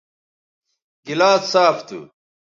[1.05, 1.99] گلاس صاف تھو